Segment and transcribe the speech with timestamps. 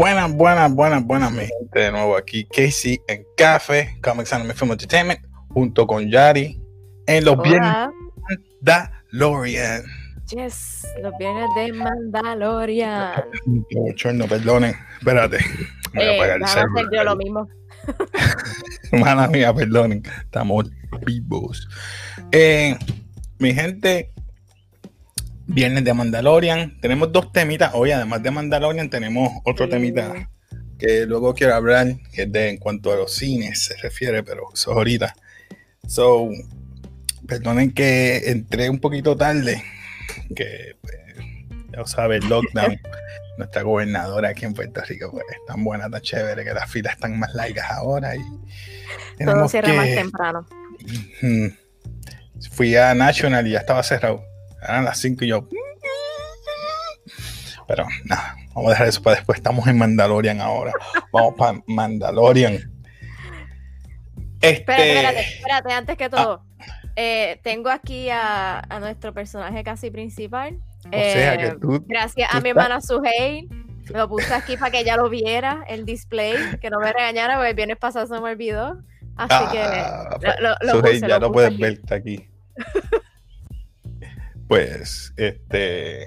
[0.00, 1.78] Buenas, buenas, buenas, buenas, mi gente.
[1.78, 5.20] De nuevo aquí, Casey en Café, Comics Anime Film Entertainment,
[5.50, 6.58] junto con Yari
[7.06, 7.88] en los viernes
[8.62, 9.82] Mandalorian.
[10.34, 13.24] Yes, los viernes de Mandalorian.
[14.14, 15.38] No, perdonen, espérate.
[15.94, 16.86] Voy a Eh, apagar el server.
[16.92, 17.48] yo lo mismo.
[18.92, 20.02] Mala mía, perdonen.
[20.22, 20.70] Estamos
[21.04, 21.68] vivos.
[22.30, 22.76] Eh,
[23.38, 24.12] mi gente,
[25.46, 26.78] viernes de Mandalorian.
[26.80, 27.90] Tenemos dos temitas hoy.
[27.90, 29.70] Además de Mandalorian, tenemos otro Sí.
[29.72, 30.30] temita
[30.78, 34.44] que luego quiero hablar, que es de en cuanto a los cines se refiere, pero
[34.54, 35.14] eso es ahorita.
[35.86, 36.28] So,
[37.26, 39.62] perdonen que entré un poquito tarde,
[40.34, 40.96] que pues,
[41.72, 42.80] ya sabes, el lockdown.
[43.38, 47.18] Nuestra gobernadora aquí en Puerto Rico, pues, tan buena, tan chévere, que las filas están
[47.18, 48.20] más largas ahora y
[49.24, 50.46] Todo cierra más que- temprano.
[51.22, 51.46] Mm.
[52.52, 54.22] Fui a National y ya estaba cerrado.
[54.62, 55.48] Eran las 5 y yo.
[57.66, 59.38] Pero nada, vamos a dejar eso para después.
[59.38, 60.72] Estamos en Mandalorian ahora.
[61.12, 62.54] Vamos para Mandalorian.
[64.40, 64.50] Este.
[64.72, 66.44] Espérate, espérate, espérate, antes que todo.
[67.02, 70.58] Eh, tengo aquí a, a nuestro personaje casi principal.
[70.86, 71.84] o sea que Eh, tú.
[71.88, 73.48] Gracias tú a mi estás- hermana Suheil.
[73.94, 77.50] Lo puse aquí para que ella lo viera, el display, que no me regañara, porque
[77.50, 78.78] el viernes pasado se me olvidó.
[79.16, 81.62] Así Ah, que lo, lo- lo Sujei, puse, ya lo puse puedes aquí.
[81.62, 82.28] ver está aquí.
[84.48, 86.06] Pues, este.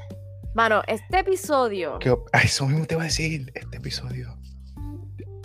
[0.54, 1.98] Mano, este episodio.
[2.00, 4.38] ¿qué op- Ay, eso mismo te iba a decir, este episodio.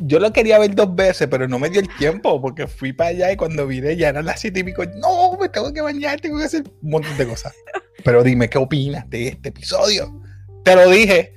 [0.00, 3.10] Yo lo quería ver dos veces, pero no me dio el tiempo porque fui para
[3.10, 4.84] allá y cuando vine ya eran las siete y pico.
[4.96, 7.54] No, me tengo que bañar, tengo que hacer un montón de cosas.
[8.04, 10.22] Pero dime, ¿qué opinas de este episodio?
[10.64, 11.34] Te lo dije,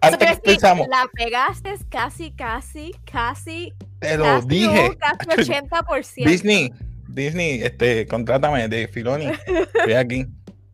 [0.00, 0.88] antes quiere que empezamos.
[0.88, 3.72] La pegaste casi, casi, casi.
[3.98, 4.90] te lo casi dije.
[4.90, 6.26] un Casi 80%.
[6.26, 6.72] Disney,
[7.08, 9.26] Disney, este, contrátame de Filoni.
[9.26, 10.26] Estoy aquí,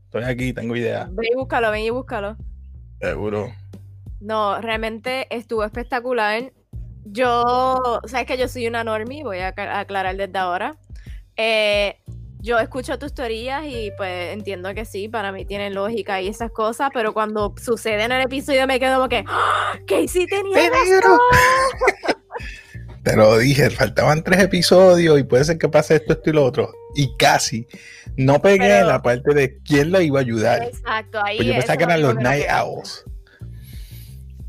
[0.05, 1.09] estoy aquí, tengo idea.
[1.13, 2.37] Ven y búscalo, ven y búscalo.
[3.01, 3.53] Seguro.
[4.21, 6.53] No, realmente estuvo espectacular.
[7.09, 10.77] Yo, sabes que yo soy una normie, voy a acla- aclarar desde ahora.
[11.37, 11.97] Eh,
[12.41, 16.51] yo escucho tus teorías y pues entiendo que sí, para mí tienen lógica y esas
[16.51, 19.75] cosas, pero cuando sucede en el episodio me quedo como que, ¡Ah!
[19.87, 21.19] Casey tenía ¡Peligro!
[23.03, 26.45] Te lo dije, faltaban tres episodios y puede ser que pase esto, esto y lo
[26.45, 26.73] otro.
[26.97, 27.67] Y casi.
[28.17, 30.63] No pegué Pero- en la parte de quién lo iba a ayudar.
[30.65, 32.47] Exacto, ahí Pues yo pensaba que eran los Night.
[32.51, 33.05] Owls.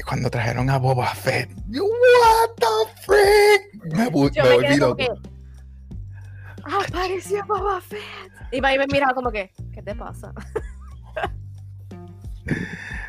[0.08, 2.66] Cuando trajeron a Boba Fett, what the
[3.02, 3.74] frick?
[3.94, 4.96] Me, Yo me me volví quedé como loco.
[4.96, 5.10] que,
[6.66, 8.00] apareció Boba Fett.
[8.54, 10.32] Y ahí me miraba como que, ¿qué te pasa?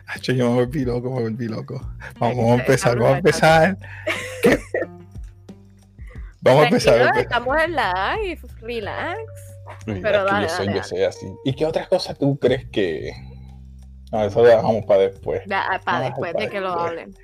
[0.09, 1.81] Hacho, yo me volví loco, me volví loco.
[2.19, 3.78] Vamos, a empezar, vamos a empezar.
[4.42, 4.59] ¿Qué?
[6.41, 7.16] Vamos a empezar.
[7.19, 9.20] Estamos en live, relax.
[9.84, 10.82] Pero dale, yo soy, dale, yo dale.
[10.82, 11.32] soy así.
[11.44, 13.12] ¿Y qué otras cosas tú crees que.?
[14.13, 15.43] No, eso lo dejamos para después.
[15.51, 17.15] Ah, para Ah, después para de que lo hablen.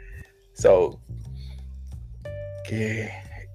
[0.52, 1.00] So,
[2.68, 3.10] ¿qué,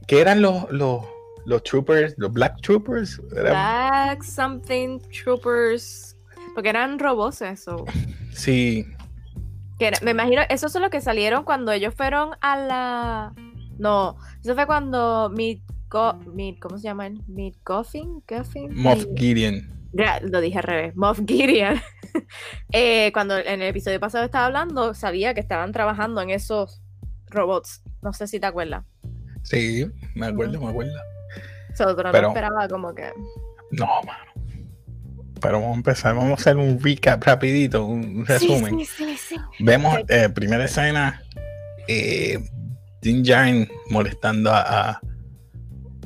[0.08, 1.04] qué eran los, los,
[1.46, 3.22] los troopers, los black troopers?
[3.36, 6.16] Eran- Black something troopers.
[6.56, 7.86] Porque eran robots eso.
[8.32, 8.86] Sí,
[9.80, 13.34] Que era- me imagino, esos son los que salieron cuando ellos fueron a la.
[13.78, 15.60] No, eso fue cuando Mid,
[15.90, 17.22] Go- Mid ¿cómo se llaman?
[17.28, 18.70] Mid Coffin, Coffin.
[18.76, 19.70] Moff Gideon.
[19.92, 21.80] Lo dije al revés, Moff Gideon.
[22.72, 26.82] Eh, cuando en el episodio pasado estaba hablando, sabía que estaban trabajando en esos
[27.28, 27.84] robots.
[28.02, 28.84] No sé si te acuerdas.
[29.44, 29.86] Sí,
[30.16, 30.94] me acuerdo, me acuerdo.
[31.76, 33.12] So, pero no Pero- esperaba como que.
[33.72, 34.24] No, mano.
[35.40, 38.80] Pero vamos a empezar, vamos a hacer un recap rapidito, un resumen.
[38.80, 39.36] Sí, sí, sí, sí.
[39.60, 41.22] Vemos, eh, primera escena,
[41.88, 42.40] eh,
[43.02, 45.02] Din Djarin molestando a, a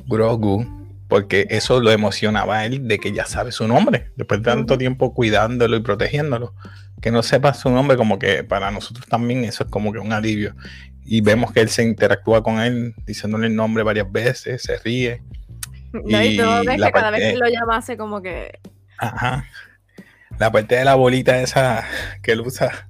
[0.06, 0.64] Grogu,
[1.08, 4.78] porque eso lo emocionaba a él de que ya sabe su nombre, después de tanto
[4.78, 6.54] tiempo cuidándolo y protegiéndolo,
[7.00, 10.12] que no sepa su nombre, como que para nosotros también eso es como que un
[10.12, 10.54] alivio.
[11.04, 15.22] Y vemos que él se interactúa con él diciéndole el nombre varias veces, se ríe.
[15.92, 18.58] No, y todo ves que cada vez que lo llama hace como que.
[18.98, 19.44] Ajá.
[20.38, 21.84] La parte de la bolita esa
[22.22, 22.88] que él usa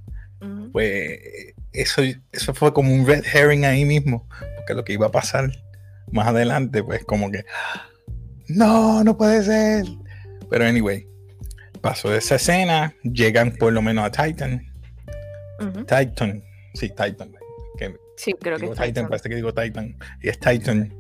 [0.74, 1.20] pues
[1.72, 2.02] eso,
[2.32, 5.52] eso fue como un red herring ahí mismo, porque lo que iba a pasar
[6.10, 7.44] más adelante, pues como que,
[8.48, 9.84] no, no puede ser.
[10.50, 11.06] Pero anyway,
[11.80, 14.66] pasó de esa escena, llegan por lo menos a Titan.
[15.86, 16.42] Titan,
[16.74, 17.32] sí, Titan,
[17.78, 19.08] que Sí, creo que es Titan, Titan.
[19.08, 20.92] parece que digo Titan, y es Titan.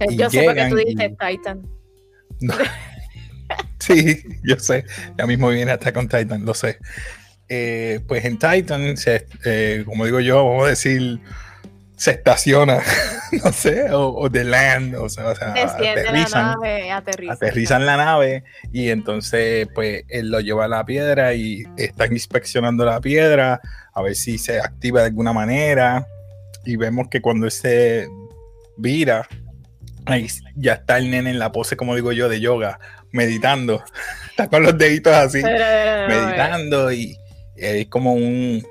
[0.00, 1.62] Eh, y Yo sé porque tú dijiste y- Titan.
[2.40, 2.54] No.
[3.78, 4.84] sí, yo sé,
[5.18, 6.78] ya mismo viene hasta con Titan, lo sé.
[7.48, 11.20] eh, pues en Titan, se, eh, como digo yo, vamos a decir,
[12.00, 12.78] se estaciona,
[13.44, 16.96] no sé, o, de land, o sea, aterrizan, la
[17.30, 18.42] aterrizan la nave
[18.72, 23.60] y entonces pues él lo lleva a la piedra y están inspeccionando la piedra
[23.92, 26.06] a ver si se activa de alguna manera
[26.64, 28.08] y vemos que cuando él se
[28.78, 29.28] vira,
[30.06, 30.26] ahí
[30.56, 32.80] ya está el nene en la pose, como digo yo, de yoga,
[33.12, 33.84] meditando,
[34.30, 37.18] está con los deditos así, meditando y
[37.56, 38.66] es como un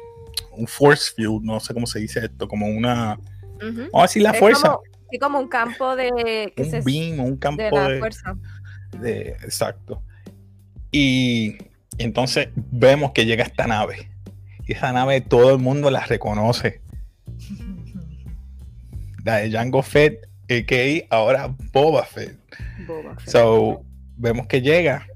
[0.59, 3.17] un force field, no sé cómo se dice esto, como una.
[3.59, 4.77] Vamos a decir la fuerza.
[5.09, 6.53] sí, como un campo de.
[6.57, 7.99] un beam, un campo de.
[7.99, 8.35] fuerza.
[9.03, 10.03] exacto.
[10.91, 11.57] Y,
[11.97, 14.09] entonces vemos que llega esta nave.
[14.65, 16.81] Y esa nave todo el mundo la reconoce.
[19.25, 21.15] La de Jango Fett, a.k.a.
[21.15, 22.37] ahora Boba Fett.
[22.87, 23.29] Boba Fett.
[23.29, 23.83] So,
[24.17, 25.07] vemos que llega.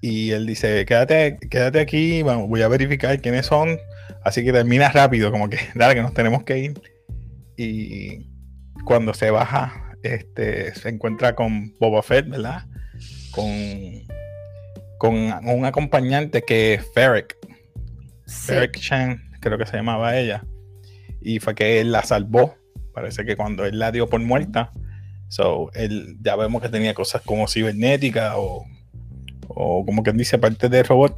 [0.00, 3.78] Y él dice, quédate, quédate aquí, voy a verificar quiénes son
[4.24, 6.80] Así que termina rápido, como que, dale, que nos tenemos que ir.
[7.56, 8.30] Y
[8.84, 12.66] cuando se baja, este, se encuentra con Boba Fett, ¿verdad?
[13.30, 13.46] Con,
[14.98, 17.36] con un acompañante que es Ferric.
[18.26, 20.44] Ferric Chan, creo que se llamaba ella.
[21.20, 22.56] Y fue que él la salvó.
[22.94, 24.72] Parece que cuando él la dio por muerta,
[25.28, 28.66] so, él, ya vemos que tenía cosas como cibernética o,
[29.48, 31.16] o como quien dice, parte de robot.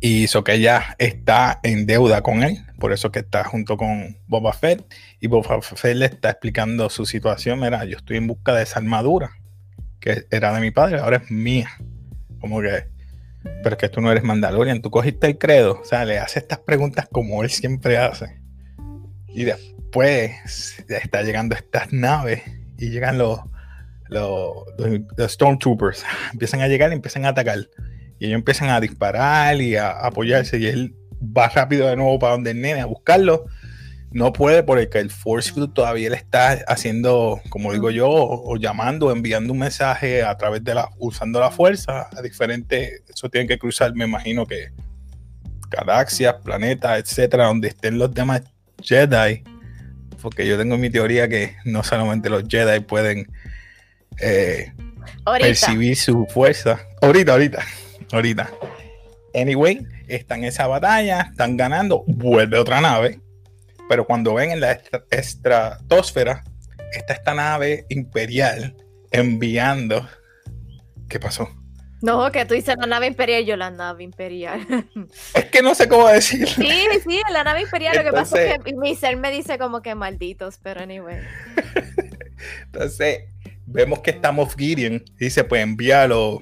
[0.00, 4.16] Y eso que ella está en deuda con él, por eso que está junto con
[4.28, 4.84] Boba Fett.
[5.20, 7.60] Y Boba Fett le está explicando su situación.
[7.60, 9.32] Mira, yo estoy en busca de esa armadura
[10.00, 11.68] que era de mi padre, ahora es mía.
[12.40, 12.86] Como que,
[13.62, 15.80] pero es que tú no eres Mandalorian, tú cogiste el credo.
[15.80, 18.40] O sea, le hace estas preguntas como él siempre hace.
[19.28, 20.32] Y después
[20.88, 22.42] está llegando estas naves
[22.78, 23.40] y llegan los,
[24.08, 24.64] los,
[25.16, 26.04] los Stormtroopers.
[26.32, 27.58] Empiezan a llegar y empiezan a atacar.
[28.18, 30.58] Y ellos empiezan a disparar y a, apoyarse.
[30.58, 33.46] Y él va rápido de nuevo para donde el nene a buscarlo.
[34.10, 39.12] No puede porque el Force Field todavía le está haciendo, como digo yo, o, llamando,
[39.12, 43.58] enviando un mensaje a través de la, usando la fuerza a diferentes, eso tienen que
[43.58, 44.70] cruzar, me imagino que
[45.68, 48.42] galaxias, planetas, etcétera, donde estén los demás
[48.82, 49.44] Jedi.
[50.22, 53.30] Porque yo tengo mi teoría que no solamente los Jedi pueden
[54.18, 54.72] eh,
[55.38, 56.80] percibir su fuerza.
[57.02, 57.62] Ahorita, ahorita
[58.12, 58.50] ahorita.
[59.34, 63.20] Anyway, están en esa batalla, están ganando, vuelve otra nave,
[63.88, 66.44] pero cuando ven en la estratosfera,
[66.92, 68.76] está esta nave imperial
[69.10, 70.08] enviando.
[71.08, 71.48] ¿Qué pasó?
[72.00, 74.60] No, que tú dices la nave imperial, yo la nave imperial.
[75.34, 76.46] Es que no sé cómo decirlo.
[76.46, 77.96] Sí, sí, la nave imperial.
[77.96, 81.20] lo que pasa es que mi ser me dice como que malditos, pero anyway.
[82.66, 83.24] Entonces,
[83.66, 85.02] vemos que estamos Gideon.
[85.18, 86.40] Dice, pues envíalo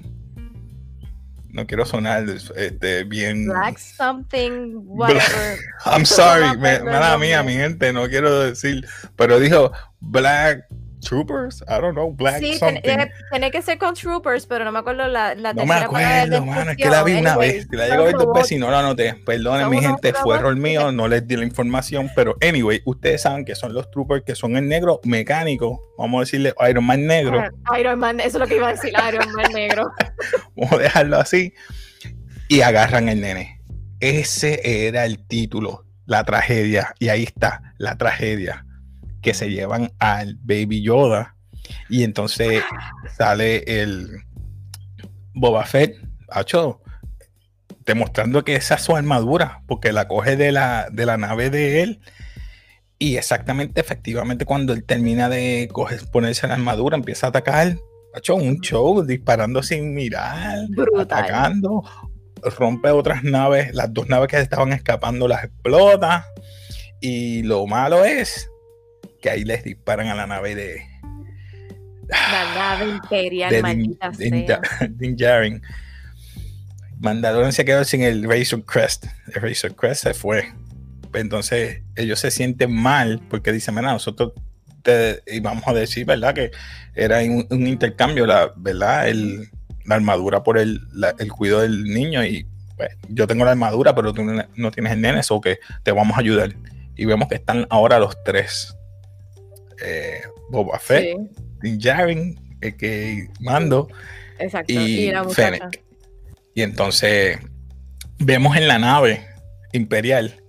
[1.56, 3.48] no quiero sonar este, bien.
[3.48, 5.58] Black something, whatever.
[5.86, 8.86] I'm sorry, me, mala mía, mi gente, no quiero decir,
[9.16, 10.66] pero dijo Black
[11.06, 12.80] Troopers, I don't know, Black sí, something.
[12.82, 16.72] tiene que ser con Troopers, pero no me acuerdo la, la No me acuerdo, mano,
[16.72, 18.80] es que la vi una vez, la llego a ver dos veces y no la
[18.80, 19.14] anoté.
[19.24, 23.44] Perdone, mi gente, fue error mío, no les di la información, pero anyway, ustedes saben
[23.44, 27.40] que son los Troopers que son en negro mecánico, vamos a decirle Iron Man negro.
[27.78, 29.92] Iron Man, eso es lo que iba a decir, Iron Man negro.
[30.56, 31.54] vamos a dejarlo así
[32.48, 33.60] y agarran el nene.
[34.00, 38.65] Ese era el título, la tragedia, y ahí está, la tragedia
[39.26, 41.34] que se llevan al Baby Yoda.
[41.88, 42.62] Y entonces
[43.18, 44.22] sale el
[45.34, 45.96] Boba Fett,
[46.32, 46.80] hecho,
[47.84, 51.82] demostrando que esa es su armadura, porque la coge de la, de la nave de
[51.82, 52.00] él.
[53.00, 57.74] Y exactamente, efectivamente, cuando él termina de coger, ponerse la armadura, empieza a atacar.
[58.14, 60.68] Ha hecho un show disparando sin mirar,
[61.00, 61.82] atacando,
[62.56, 66.28] rompe otras naves, las dos naves que estaban escapando las explota.
[67.00, 68.48] Y lo malo es
[69.26, 70.86] que ahí les disparan a la nave de.
[72.08, 74.46] La nave imperial, de maldita Din,
[74.90, 75.62] Din, Djarin.
[77.00, 79.06] Mandalorian se quedó sin el Razor Crest.
[79.34, 80.52] El Razor Crest se fue.
[81.12, 84.32] Entonces ellos se sienten mal porque dicen, mira, nosotros
[84.82, 86.32] te, vamos a decir, ¿verdad?
[86.32, 86.52] Que
[86.94, 89.08] era un, intercambio, la, ¿verdad?
[89.08, 89.50] El,
[89.86, 90.82] la armadura por el,
[91.18, 95.00] el cuidado del niño y pues, yo tengo la armadura, pero tú no, tienes el
[95.00, 96.54] nene, o que te vamos a ayudar.
[96.94, 98.75] Y vemos que están ahora los tres
[99.82, 101.16] eh, Boba Fett,
[101.62, 103.88] Din Djarin, el que Mando
[104.66, 105.82] y, Fennec.
[106.54, 107.38] Y entonces
[108.18, 109.26] vemos en la nave
[109.72, 110.42] imperial,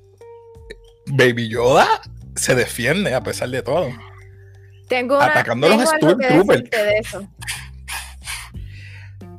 [1.08, 1.88] Baby Yoda
[2.36, 3.90] se defiende a pesar de todo.
[4.88, 6.70] Tengo atacando a los Stormtroopers.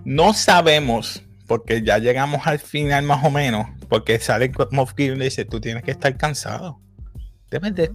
[0.05, 5.19] No sabemos porque ya llegamos al final más o menos, porque sale Moff Gideon y
[5.21, 6.81] le dice, tú tienes que estar cansado.
[7.51, 7.91] Debes de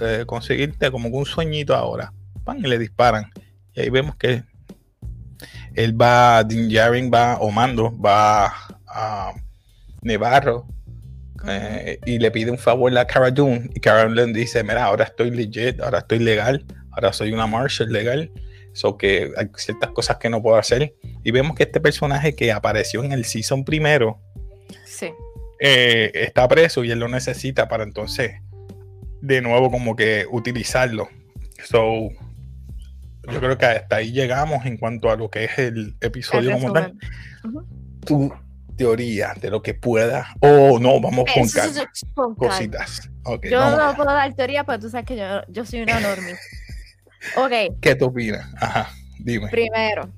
[0.00, 2.12] eh, conseguirte como un sueñito ahora.
[2.44, 3.30] Pan, y le disparan.
[3.74, 4.42] Y ahí vemos que
[5.74, 8.52] él va, Din Djarin va, o Mando, va
[8.86, 9.32] a
[10.02, 10.66] Nevarro
[11.48, 13.70] eh, y le pide un favor a Cara Dune.
[13.74, 17.90] Y Cara Dune dice, mira, ahora estoy legit, ahora estoy legal, ahora soy una Marshall
[17.92, 18.30] legal.
[18.74, 20.94] So que hay ciertas cosas que no puedo hacer.
[21.24, 24.20] Y vemos que este personaje que apareció en el season primero
[25.60, 28.32] eh, está preso y él lo necesita para entonces
[29.22, 31.08] de nuevo como que utilizarlo.
[31.64, 32.10] So,
[33.30, 36.72] yo creo que hasta ahí llegamos en cuanto a lo que es el episodio como
[36.72, 36.94] tal.
[38.04, 38.32] Tu
[38.76, 40.34] teoría de lo que pueda.
[40.40, 41.44] O no, vamos con,
[42.34, 43.10] cositas.
[43.48, 46.34] yo no puedo dar teoría, pero tú sabes que yo, yo soy una normie.
[47.36, 47.78] ok.
[47.80, 48.52] ¿Qué tú opinas?
[48.60, 49.48] Ajá, dime.
[49.50, 50.10] Primero,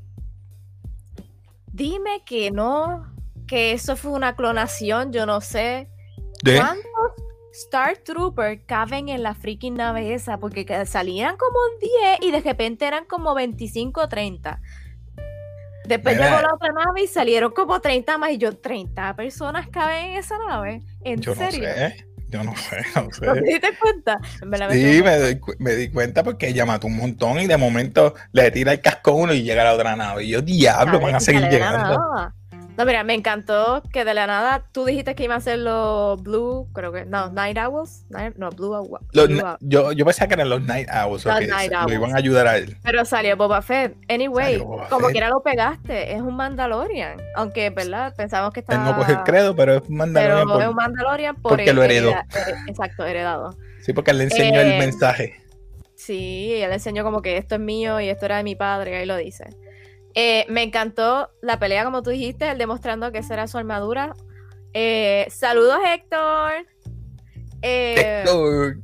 [1.73, 3.15] dime que no,
[3.47, 5.91] que eso fue una clonación, yo no sé.
[6.43, 6.57] ¿De?
[6.57, 7.24] ¿Cuántos
[7.55, 10.39] Star Trooper caben en la freaking nave esa?
[10.39, 14.61] Porque salían como 10 y de repente eran como 25 o 30.
[15.87, 18.33] Después llegó la otra nave y salieron como 30 más.
[18.33, 20.83] Y yo, 30 personas caben en esa nave.
[21.05, 21.69] ¿En yo serio?
[21.69, 22.07] No sé.
[22.31, 23.21] Yo no sé, no sé.
[23.21, 24.19] te diste cuenta?
[24.73, 28.73] sí, me, me, di cuenta porque ella mató un montón y de momento le tira
[28.73, 30.25] el casco a uno y llega a la otra nave.
[30.25, 32.33] Y yo, diablo, van a seguir llegando.
[32.77, 36.21] No, mira, me encantó que de la nada tú dijiste que iban a ser los
[36.23, 38.05] Blue, creo que, no, Night Owls,
[38.37, 39.01] no, Blue, Owls.
[39.61, 41.87] yo, yo pensaba que eran los Night Owls, los Night Owls.
[41.87, 42.77] lo iban a ayudar a él.
[42.83, 43.97] Pero salió Boba Fett.
[44.09, 44.59] Anyway,
[44.91, 48.13] como quiera lo pegaste, es un Mandalorian, aunque, ¿verdad?
[48.17, 48.83] Pensamos que estaba...
[48.83, 50.47] Él no coge el credo, pero es un Mandalorian.
[50.49, 52.13] Pero es un Mandalorian porque lo heredó.
[52.67, 53.57] exacto, heredado.
[53.83, 55.41] Sí, porque él le enseñó el eh, mensaje.
[55.95, 58.97] Sí, él le enseñó como que esto es mío y esto era de mi padre,
[58.97, 59.45] ahí lo dice.
[60.15, 64.15] Eh, me encantó la pelea, como tú dijiste, el demostrando que esa era su armadura.
[64.73, 66.53] Eh, saludos, Héctor.
[67.63, 68.77] Eh, Héctor.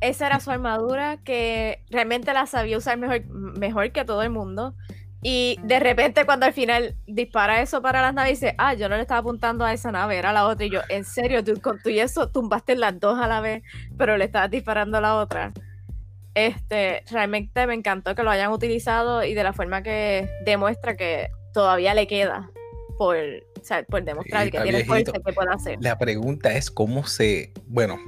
[0.00, 4.74] Esa era su armadura que realmente la sabía usar mejor, mejor que todo el mundo.
[5.22, 8.96] Y de repente, cuando al final dispara eso para las naves, dice: Ah, yo no
[8.96, 10.66] le estaba apuntando a esa nave, era la otra.
[10.66, 13.62] Y yo, en serio, tú con tú y eso tumbaste las dos a la vez,
[13.96, 15.52] pero le estabas disparando a la otra.
[16.34, 21.28] Este, realmente me encantó que lo hayan utilizado y de la forma que demuestra que
[21.52, 22.50] todavía le queda
[22.96, 23.16] por,
[23.88, 25.78] por demostrar que tiene fuerza que puede hacer.
[25.80, 27.98] La pregunta es cómo se, bueno,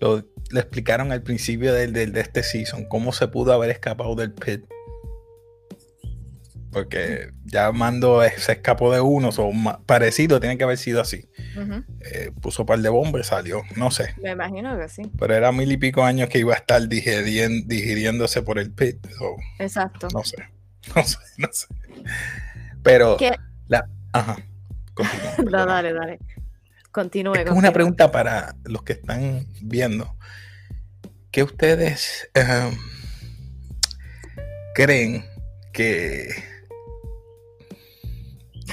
[0.00, 0.18] lo,
[0.52, 4.64] explicaron al principio de, de, este season, cómo se pudo haber escapado del pit
[6.72, 9.52] porque ya Mando se escapó de uno, o
[9.86, 11.28] parecido, tiene que haber sido así.
[12.00, 14.14] Eh, puso un par de bombas y salió, no sé.
[14.22, 15.02] Me imagino que sí.
[15.18, 19.06] Pero era mil y pico años que iba a estar digiriéndose por el pit.
[19.58, 20.08] Exacto.
[20.12, 20.36] No sé,
[20.94, 21.66] no sé, no sé.
[22.82, 23.16] Pero
[23.68, 23.88] la...
[24.12, 24.36] Ajá.
[25.50, 26.18] no, dale, dale.
[26.92, 27.34] Continúe.
[27.34, 30.16] Es una pregunta para los que están viendo.
[31.30, 32.76] ¿Qué ustedes em,
[34.74, 35.24] creen
[35.72, 36.49] que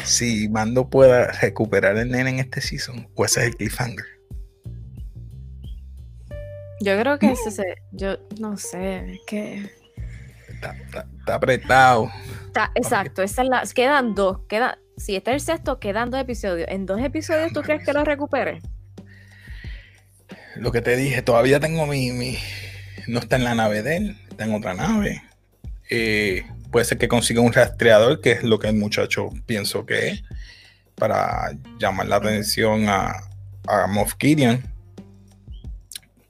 [0.04, 4.06] si Mando pueda recuperar el nene en este season, o ese es el cliffhanger.
[6.80, 9.72] Yo creo que ese, yo no sé, es que
[10.50, 10.75] está,
[11.34, 12.12] apretado.
[12.75, 16.68] exacto, esa es la, quedan dos, queda, si está el sexto, quedan dos episodios.
[16.70, 18.62] ¿En dos episodios tú crees que lo recupere?
[20.56, 22.38] Lo que te dije, todavía tengo mi, mi,
[23.08, 25.22] no está en la nave de él, está en otra nave.
[25.89, 26.46] Eh,
[26.77, 30.24] puede ser que consiga un rastreador, que es lo que el muchacho pienso que es,
[30.93, 33.15] para llamar la atención a,
[33.67, 34.62] a Moff Gideon.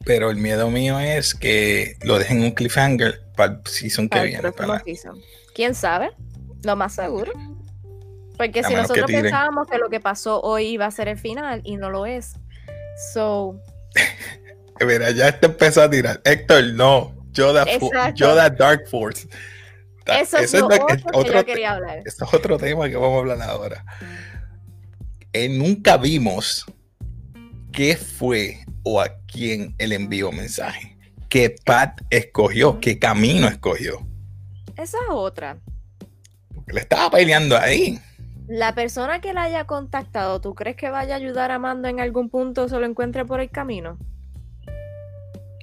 [0.05, 4.53] Pero el miedo mío es que lo dejen un cliffhanger para el season que viene.
[5.53, 6.11] ¿Quién sabe?
[6.63, 7.33] Lo más seguro.
[8.37, 11.75] Porque si nosotros pensábamos que lo que pasó hoy iba a ser el final y
[11.75, 12.35] no lo es.
[13.13, 13.59] So.
[14.79, 16.21] Mira, ya te empezó a tirar.
[16.23, 17.13] Héctor, no.
[17.33, 17.65] Yoda,
[18.13, 19.27] Yoda Dark Force.
[20.13, 20.87] Eso, es, otro
[21.23, 22.01] que yo quería hablar.
[22.05, 23.85] Eso es otro tema que vamos a hablar ahora.
[25.33, 26.65] Eh, nunca vimos
[27.71, 30.97] qué fue o a quién él envió mensaje.
[31.29, 32.79] ¿Qué Pat escogió?
[32.79, 34.07] ¿Qué camino escogió?
[34.77, 35.57] Esa es otra.
[36.53, 37.99] Porque le estaba peleando ahí.
[38.47, 41.99] La persona que la haya contactado, ¿tú crees que vaya a ayudar a Mando en
[41.99, 43.97] algún punto o se lo encuentre por el camino?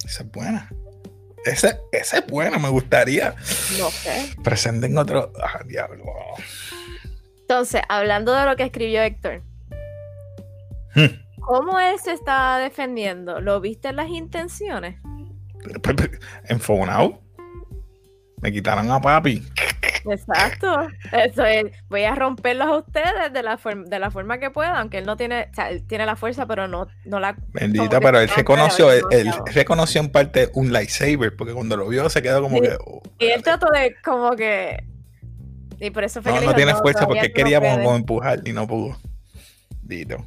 [0.05, 0.71] Esa es buena.
[1.45, 3.35] Ese, ese es bueno, me gustaría.
[3.79, 4.35] No sé.
[4.43, 5.33] Presenten otro.
[5.43, 6.05] Ah, diablo.
[7.41, 9.43] Entonces, hablando de lo que escribió Héctor,
[10.95, 11.41] hmm.
[11.41, 13.41] ¿cómo él se estaba defendiendo?
[13.41, 14.97] ¿Lo viste en las intenciones?
[16.49, 17.21] Enfonado.
[18.41, 19.43] Me quitaron a papi.
[20.11, 20.89] Exacto.
[21.13, 24.99] Eso es, voy a romperlos a ustedes de la, de la forma que pueda, aunque
[24.99, 27.37] él no tiene, o sea, él tiene la fuerza, pero no, no la.
[27.53, 32.09] Bendita, pero él reconoció, él, él, reconoció en parte un lightsaber, porque cuando lo vio
[32.09, 32.77] se quedó como que.
[32.85, 34.85] Oh, y él trató de como que.
[35.81, 38.41] Y por eso fue no, que no dijo, tiene no, fuerza porque queríamos como empujar
[38.45, 38.97] y no pudo.
[39.83, 40.25] Dito.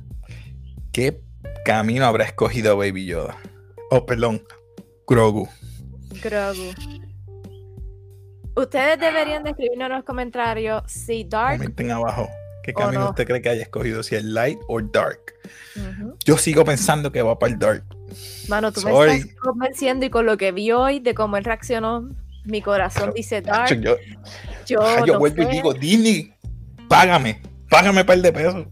[0.91, 1.21] ¿Qué
[1.65, 3.37] camino habrá escogido Baby Yoda?
[3.89, 4.43] Oh, perdón,
[5.07, 5.47] Grogu.
[6.21, 6.73] Grogu.
[8.57, 11.57] Ustedes deberían de escribirnos en los comentarios si Dark.
[11.59, 12.27] Comenten abajo.
[12.63, 13.09] ¿Qué camino no.
[13.11, 14.01] usted cree que haya escogido?
[14.01, 15.19] Si es Light o Dark.
[15.75, 16.15] Uh -huh.
[16.25, 17.83] Yo sigo pensando que va para el Dark.
[18.49, 19.11] Mano, tú Sorry.
[19.11, 22.09] me estás convenciendo y con lo que vi hoy de cómo él reaccionó,
[22.45, 23.79] mi corazón Pero, dice Dark.
[23.79, 23.95] Yo,
[24.65, 25.49] yo, yo no vuelvo sé.
[25.49, 26.33] y digo, Disney,
[26.89, 28.65] págame, págame par de pesos.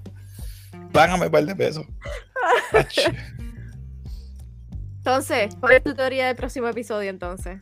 [0.92, 1.86] Págame par de pesos.
[4.98, 7.60] entonces, ¿cuál es tu teoría del próximo episodio entonces?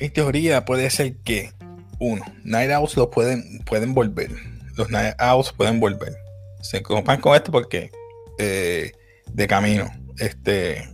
[0.00, 1.52] Mi teoría puede ser que,
[1.98, 4.30] uno, Night Owls lo pueden, pueden volver.
[4.76, 6.16] Los Night Owls pueden volver.
[6.60, 7.90] Se comparan con esto porque
[8.38, 8.92] eh,
[9.32, 9.90] de camino.
[10.18, 10.90] Este,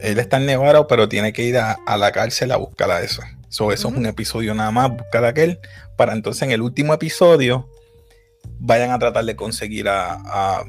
[0.00, 3.00] él está en Nevada, pero tiene que ir a, a la cárcel a buscar a
[3.00, 3.22] eso.
[3.48, 3.94] So, eso uh -huh.
[3.94, 5.58] es un episodio nada más, buscar a aquel,
[5.96, 7.68] para entonces en el último episodio
[8.58, 10.64] vayan a tratar de conseguir a, a,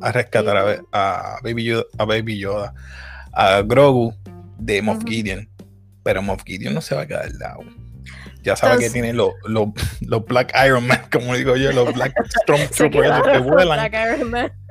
[0.00, 2.74] a rescatar a, a, Baby Yoda, a Baby Yoda,
[3.32, 4.14] a Grogu
[4.58, 5.08] de Moff uh -huh.
[5.08, 5.48] Gideon.
[6.02, 7.60] Pero Moff Gideon no se va a quedar al lado.
[8.42, 11.94] Ya sabe Entonces, que tiene los lo, lo Black Iron Man, como digo yo, los
[11.94, 13.90] Black Stormtroopers que vuelan.
[13.90, 14.52] Black Iron Man.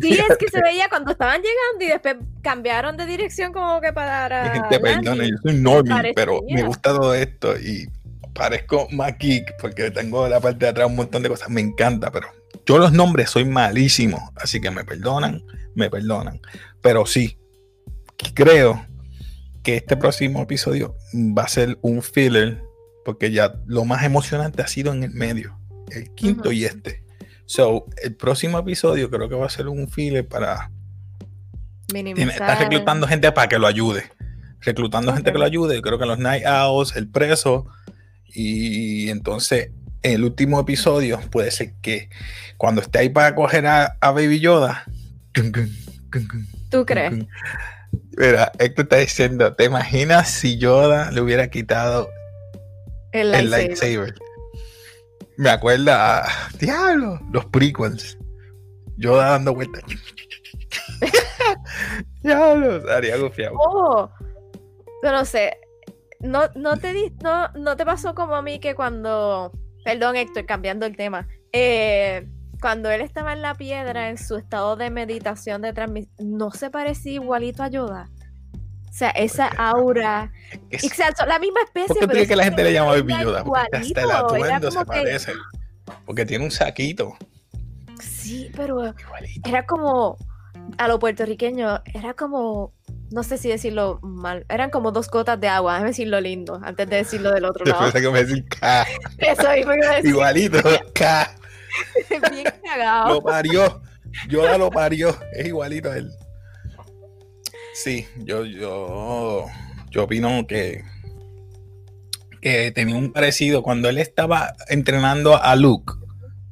[0.00, 3.92] Sí, es que se veía cuando estaban llegando y después cambiaron de dirección como que
[3.92, 4.52] para...
[4.52, 7.88] Gente, perdone, yo soy normie, pero me gusta todo esto y
[8.32, 12.12] parezco más geek porque tengo la parte de atrás un montón de cosas, me encanta,
[12.12, 12.28] pero
[12.64, 15.42] yo los nombres soy malísimo, así que me perdonan,
[15.74, 16.40] me perdonan.
[16.80, 17.36] Pero sí,
[18.34, 18.86] creo
[19.70, 22.60] que este próximo episodio va a ser un filler
[23.04, 25.60] porque ya lo más emocionante ha sido en el medio,
[25.90, 26.56] el quinto uh -huh.
[26.56, 27.04] y este.
[27.46, 30.72] So, el próximo episodio creo que va a ser un file para.
[31.92, 32.32] Minimizar.
[32.32, 34.04] Está reclutando gente para que lo ayude.
[34.60, 35.18] Reclutando okay.
[35.18, 35.80] gente que lo ayude.
[35.82, 37.66] Creo que los Night Owls, el preso.
[38.26, 39.70] Y entonces,
[40.02, 42.08] en el último episodio, puede ser que
[42.56, 44.84] cuando esté ahí para coger a, a Baby Yoda.
[46.70, 47.26] ¿Tú crees?
[48.16, 52.08] Mira, esto está diciendo: ¿te imaginas si Yoda le hubiera quitado
[53.12, 54.14] el, el lightsaber?
[55.40, 58.18] me acuerda a Diablo, los prequels.
[58.98, 59.82] Yo dando vueltas.
[62.22, 63.54] Diablo, haría gufiado.
[63.56, 64.10] Oh,
[65.02, 65.56] no sé.
[66.20, 69.50] No, no, te di, no, no te pasó como a mí que cuando.
[69.82, 71.26] Perdón, Héctor, cambiando el tema.
[71.52, 72.28] Eh,
[72.60, 76.70] cuando él estaba en la piedra en su estado de meditación de transmisión, ¿no se
[76.70, 78.10] parecía igualito a Yoda?
[78.88, 80.32] O sea, esa aura.
[80.68, 82.06] Es, Exacto, la misma especie.
[82.06, 83.44] ¿Por qué que la gente le llama Baby Yoda?
[83.44, 84.84] Porque hasta el atuendo se que...
[84.84, 85.32] parece.
[86.04, 87.16] Porque tiene un saquito.
[88.00, 89.48] Sí, pero igualito.
[89.48, 90.16] era como.
[90.76, 92.72] A lo puertorriqueño, era como.
[93.10, 94.44] No sé si decirlo mal.
[94.48, 95.74] Eran como dos gotas de agua.
[95.74, 96.60] Déjame decirlo lindo.
[96.62, 97.84] Antes de decirlo del otro lado.
[97.84, 98.86] Después que me decir K.
[99.18, 100.10] Eso mismo a decir.
[100.10, 100.58] Igualito,
[100.94, 101.39] K.
[102.30, 103.14] Bien cagado.
[103.14, 103.82] Lo parió.
[104.28, 105.16] Yoda lo parió.
[105.32, 106.10] Es igualito a él.
[107.74, 109.46] Sí, yo, yo,
[109.90, 110.84] yo opino que,
[112.42, 115.94] que tenía un parecido cuando él estaba entrenando a Luke,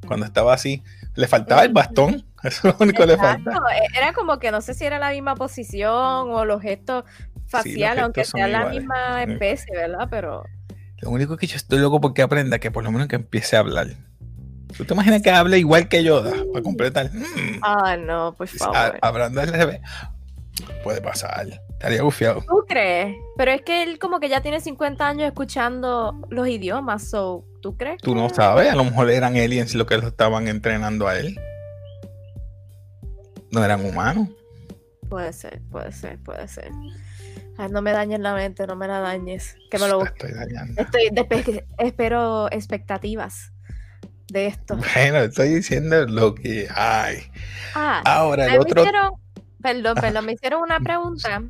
[0.07, 0.81] cuando estaba así,
[1.15, 2.25] le faltaba el bastón.
[2.43, 3.67] Eso es lo único que le faltaba.
[3.95, 7.03] Era como que no sé si era la misma posición o los gestos
[7.47, 8.79] faciales, sí, aunque sea la iguales.
[8.79, 10.07] misma especie, ¿verdad?
[10.09, 10.43] Pero.
[11.01, 13.59] Lo único que yo estoy loco porque aprenda que por lo menos que empiece a
[13.59, 13.87] hablar.
[14.77, 17.11] ¿Tú te imaginas que hable igual que Yoda para completar?
[17.11, 17.59] Mm.
[17.61, 18.97] Ah, no, por favor.
[19.01, 19.81] Hablando al revés.
[20.83, 21.47] Puede pasar.
[21.69, 22.41] Estaría bufiado.
[22.41, 23.15] ¿Tú crees?
[23.37, 27.77] Pero es que él como que ya tiene 50 años escuchando los idiomas, so, ¿tú
[27.77, 28.01] crees?
[28.01, 31.39] Tú no sabes, a lo mejor eran aliens lo que lo estaban entrenando a él.
[33.51, 34.29] No eran humanos.
[35.09, 36.71] Puede ser, puede ser, puede ser.
[37.57, 39.55] Ay, no me dañes la mente, no me la dañes.
[39.71, 40.81] Que me lo estoy dañando.
[40.81, 41.09] Estoy
[41.77, 43.53] espero expectativas
[44.29, 44.77] de esto.
[44.93, 47.19] Bueno, estoy diciendo lo que hay.
[47.75, 48.81] Ah, Ahora el otro.
[48.81, 49.13] Hicieron
[49.61, 51.43] Perdón, perdón, me hicieron una pregunta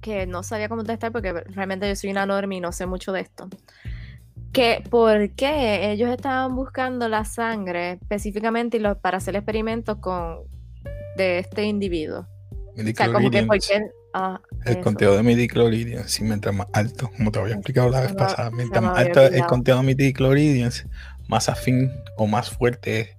[0.00, 3.12] que no sabía cómo contestar porque realmente yo soy una norma y no sé mucho
[3.12, 3.48] de esto.
[4.52, 10.40] Que por qué ellos estaban buscando la sangre específicamente para hacer experimentos con
[11.16, 12.26] de este individuo.
[12.76, 14.80] O sea, como que porque, ah, el eso.
[14.82, 18.50] conteo de midichloridians, sí, mientras más alto, como te había explicado la vez no, pasada,
[18.50, 20.86] mientras más alto el conteo de midichloridians,
[21.28, 23.14] más afín o más fuerte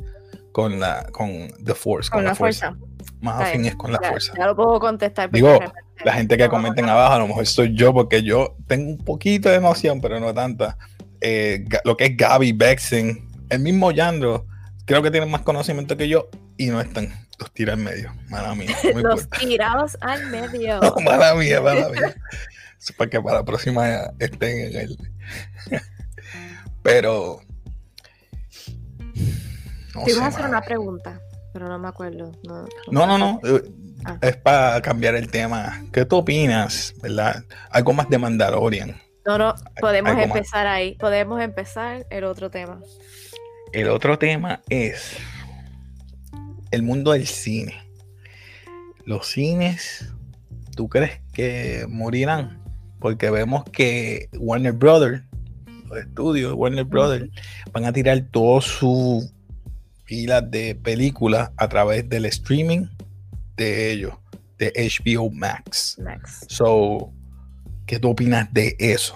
[0.52, 2.76] con la con the force, con, con la, la, fuerza.
[2.76, 2.90] fuerza
[3.22, 4.34] más afín es con la ya, fuerza.
[4.38, 5.30] Ya lo puedo contestar.
[5.32, 5.60] Digo,
[6.04, 9.50] la gente que comenten abajo, a lo mejor soy yo, porque yo tengo un poquito
[9.50, 10.78] de noción, pero no tanta.
[11.22, 14.46] Eh, lo que es Gaby Bexen, el mismo Yandro,
[14.86, 17.28] creo que tienen más conocimiento que yo y no están.
[17.40, 18.76] Los tira al medio, mala mía.
[18.96, 20.80] los tirados al medio.
[21.04, 22.16] mala mía, mala mía.
[22.98, 24.98] Para que para la próxima estén en el.
[26.84, 27.42] pero.
[30.00, 32.32] No Te iba a hacer una pregunta, pero no me acuerdo.
[32.90, 33.40] No, no, no.
[33.44, 33.62] Eh,
[34.06, 34.18] ah.
[34.22, 35.84] Es para cambiar el tema.
[35.92, 37.44] ¿Qué tú opinas, verdad?
[37.70, 38.96] Algo más de Mandalorian.
[39.26, 40.96] No, no, podemos empezar ahí.
[40.96, 42.80] Podemos empezar el otro tema.
[43.74, 45.18] El otro tema es
[46.72, 47.76] el mundo del cine.
[49.04, 50.14] Los cines,
[50.78, 52.64] ¿tú crees que morirán?
[53.00, 55.24] Porque vemos que Warner Brothers,
[55.88, 57.30] los estudios de Warner Brothers,
[57.74, 59.30] van a tirar todo su
[60.10, 62.88] filas de películas a través del streaming
[63.56, 64.16] de ellos,
[64.58, 66.00] de HBO Max.
[66.04, 66.48] Max.
[66.50, 67.14] So,
[67.86, 69.14] ¿qué tú opinas de eso?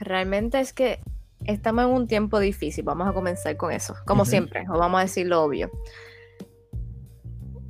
[0.00, 1.00] Realmente es que
[1.44, 2.82] estamos en un tiempo difícil.
[2.82, 5.70] Vamos a comenzar con eso, como siempre, o vamos a decir lo obvio.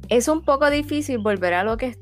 [0.09, 1.98] Es un poco difícil volver a lo que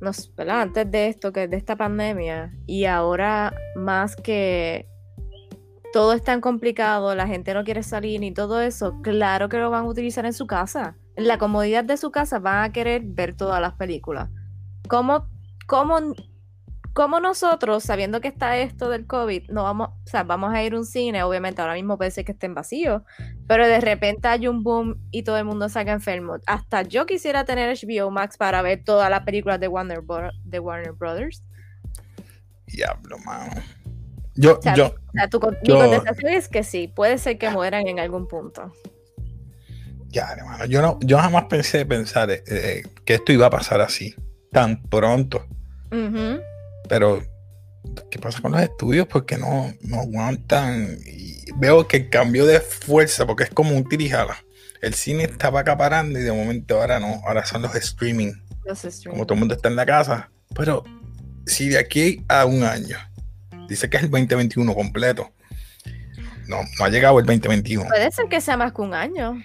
[0.00, 4.88] nos, antes de esto, que es de esta pandemia, y ahora más que
[5.94, 9.70] todo es tan complicado, la gente no quiere salir ni todo eso, claro que lo
[9.70, 10.96] van a utilizar en su casa.
[11.14, 14.28] En la comodidad de su casa van a querer ver todas las películas.
[14.88, 15.28] ¿Cómo,
[15.68, 16.16] cómo,
[16.94, 20.72] cómo nosotros, sabiendo que está esto del COVID, no vamos, o sea, vamos a ir
[20.72, 23.02] a un cine, obviamente ahora mismo ser que estén vacíos,
[23.46, 26.38] pero de repente hay un boom y todo el mundo salga enfermo.
[26.48, 30.02] Hasta yo quisiera tener HBO Max para ver todas las películas de Warner,
[30.42, 31.44] de Warner Brothers.
[32.66, 33.62] Diablo, mano.
[34.36, 34.94] Yo, yo,
[35.30, 38.72] tu, contestación es que sí, puede ser que mueran en algún punto.
[40.08, 43.80] Ya, hermano, yo no, yo jamás pensé pensar eh, eh, que esto iba a pasar
[43.80, 44.14] así,
[44.52, 45.46] tan pronto.
[46.88, 47.22] Pero,
[48.10, 49.06] ¿qué pasa con los estudios?
[49.06, 50.98] Porque no, no aguantan.
[51.06, 54.36] Y veo que el cambio de fuerza, porque es como un tirijala.
[54.82, 58.32] El cine estaba acaparando y de momento ahora no, ahora son los streaming.
[58.64, 59.14] Los streaming.
[59.14, 60.30] Como todo el mundo está en la casa.
[60.54, 60.82] Pero
[61.46, 62.98] si de aquí a un año
[63.68, 65.30] Dice que es el 2021 completo.
[66.48, 67.88] No, no ha llegado el 2021.
[67.88, 69.42] Puede ser que sea más que un año.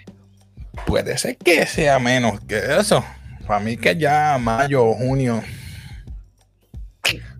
[0.86, 3.04] Puede ser que sea menos que eso.
[3.46, 5.42] Para mí que ya mayo o junio.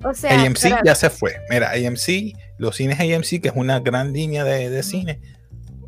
[0.02, 1.36] O sea, AMC ya se fue.
[1.50, 5.20] Mira, AMC, los cines AMC, que es una gran línea de, cine,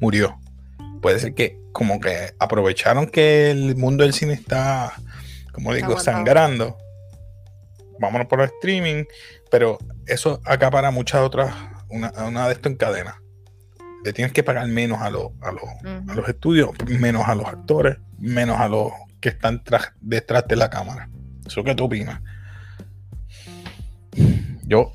[0.01, 0.39] murió.
[1.01, 4.93] Puede ser que como que aprovecharon que el mundo del cine está,
[5.53, 6.77] como digo, sangrando.
[7.99, 9.05] Vámonos por el streaming,
[9.51, 11.55] pero eso acapara muchas otras,
[11.89, 13.21] una, de esto en cadena.
[14.05, 18.59] Le tienes que pagar menos a, los a, los estudios, menos a los actores, menos
[18.59, 19.63] a los que están
[20.01, 21.09] detrás de la cámara.
[21.47, 22.21] ¿Eso qué tú opinas?
[24.65, 24.93] Yo,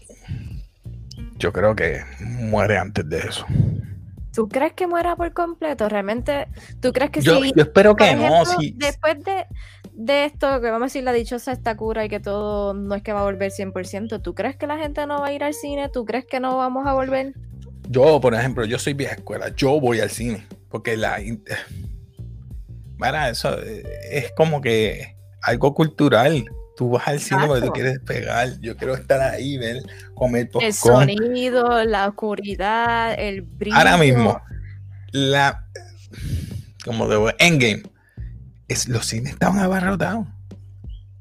[1.37, 3.45] yo creo que muere antes de eso.
[4.37, 5.89] ¿Tú crees que muera por completo?
[5.89, 6.47] ¿Realmente?
[6.79, 7.51] ¿Tú crees que yo, sí?
[7.55, 8.43] Yo espero que no.
[8.75, 9.47] Después de,
[9.93, 13.01] de esto, que vamos a decir la dichosa esta cura y que todo no es
[13.01, 15.55] que va a volver 100%, ¿tú crees que la gente no va a ir al
[15.55, 15.89] cine?
[15.89, 17.33] ¿Tú crees que no vamos a volver?
[17.89, 21.17] Yo, por ejemplo, yo soy vieja escuela, yo voy al cine, porque la...
[22.99, 26.45] Mira, eso eh, es como que algo cultural.
[26.77, 28.59] Tú vas al cine porque tú quieres pegar.
[28.61, 31.09] Yo quiero estar ahí, ver, comer popcorn.
[31.09, 33.75] El sonido, la oscuridad, el brillo.
[33.75, 34.39] Ahora mismo,
[35.11, 35.65] la...
[36.85, 37.83] Como de Endgame
[38.87, 40.27] los cines estaban abarrotados.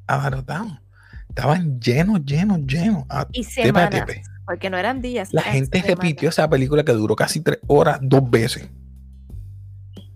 [0.07, 0.73] Abarrotados.
[1.29, 3.05] Estaban llenos, llenos, llenos.
[3.33, 4.05] y semanas,
[4.47, 5.33] porque no eran días.
[5.33, 8.69] La gente repitió esa película que duró casi tres horas dos veces.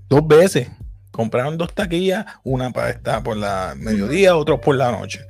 [0.08, 0.68] Dos veces.
[1.10, 5.20] Compraron dos taquillas, una para estar por la mediodía, otra por la noche.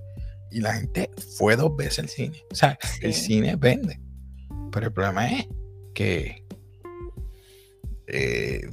[0.50, 2.44] Y la gente fue dos veces al cine.
[2.50, 4.00] O sea, el cine vende.
[4.72, 5.46] Pero el problema es
[5.94, 6.44] que
[8.06, 8.68] eh,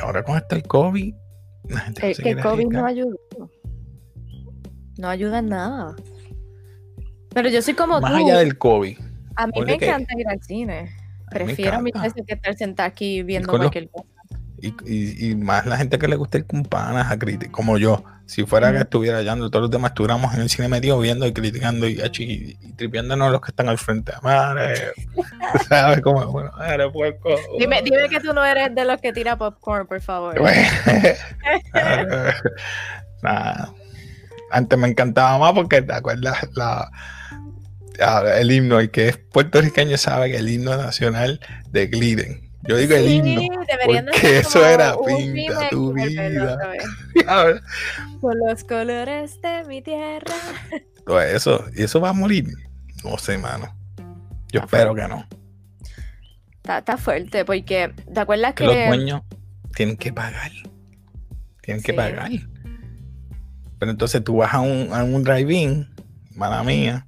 [0.00, 1.14] ahora con esto el COVID,
[2.02, 3.16] es que COVID no ayuda.
[4.98, 5.96] No ayuda en nada.
[7.34, 8.98] Pero yo soy como Más allá del COVID.
[9.36, 10.90] A mí me encanta ir al cine.
[11.30, 14.06] Prefiero mil veces que estar sentado aquí viendo cualquier cosa.
[14.60, 17.18] Y, más la gente que le gusta ir con panas a
[17.50, 18.02] como yo.
[18.26, 21.32] Si fuera que estuviera allá, todos los demás estuviéramos en el cine medio viendo y
[21.34, 24.12] criticando y, y, tripiándonos los que están al frente.
[24.22, 24.92] Madre,
[25.68, 26.24] ¿sabes cómo?
[26.26, 27.36] Bueno, madre, puerco.
[27.58, 30.34] Dime, dime que tú no eres de los que tira popcorn, por favor.
[34.50, 36.90] Antes me encantaba más porque te acuerdas la,
[38.38, 42.94] el himno, y que es puertorriqueño sabe que el himno nacional de Gliden Yo digo
[42.96, 43.64] el Sí, himno.
[43.68, 46.56] deberían de Porque eso era pinta tu vida.
[47.14, 47.62] ver,
[48.20, 50.34] Con los colores de mi tierra.
[51.04, 51.64] Todo eso.
[51.76, 52.46] ¿Y eso va a morir?
[53.04, 53.74] No sé, mano.
[54.50, 55.26] Yo Está espero que no.
[56.56, 58.66] Está, está fuerte porque, ¿te acuerdas Que que...
[58.66, 59.22] los dueños
[59.74, 60.50] tienen que pagar.
[61.60, 62.30] Tienen que pagar.
[63.78, 65.86] Pero entonces tú vas a un, a un drive-in,
[66.34, 67.06] mala mía,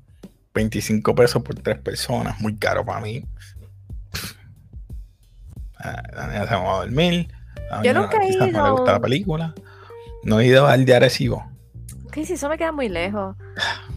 [0.53, 3.25] 25 pesos por tres personas, muy caro para mí.
[6.15, 7.29] La nena se va a dormir.
[7.83, 9.55] Yo nunca he quizás no ido le gusta la película.
[10.25, 11.45] No he ido al de Arecibo.
[12.13, 13.37] Que si eso me queda muy lejos.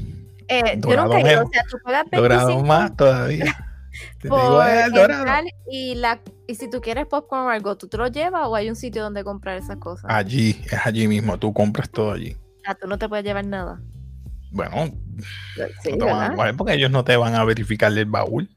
[0.51, 3.45] Eh, yo Dorado nunca he ido, o sea, tú pagas Logrado 25 más todavía.
[4.19, 5.19] Te digo, "Eh, dorado".
[5.19, 8.55] entrar y, la, y si tú quieres popcorn o algo, ¿tú te lo llevas o
[8.55, 10.05] hay un sitio donde comprar esas cosas?
[10.09, 11.37] Allí, es allí mismo.
[11.37, 12.35] Tú compras todo allí.
[12.65, 13.79] Ah, tú no te puedes llevar nada.
[14.51, 14.89] Bueno,
[15.83, 16.35] Sí, no te van a ¿verdad?
[16.35, 18.49] coger porque ellos no te van a verificar el baúl.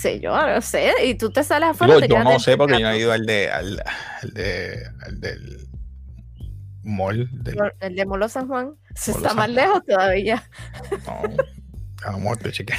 [0.00, 0.92] Sé yo, no sé.
[1.04, 1.94] Y tú te sales afuera.
[1.94, 3.82] Digo, te yo no sé porque yo no he ido al de al,
[4.22, 5.68] al de al del
[6.82, 9.54] mall del, El de Molo San Juan se Molo está San más Juan.
[9.54, 10.42] lejos todavía.
[11.06, 11.22] no,
[12.02, 12.78] a lo mejor te chequean